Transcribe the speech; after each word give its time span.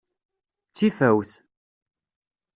D 0.69 0.73
tifawt. 0.77 1.31